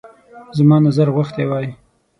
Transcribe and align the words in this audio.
زموږ 0.57 0.79
نظر 0.87 1.07
غوښتی 1.15 1.43
وای. 1.49 1.67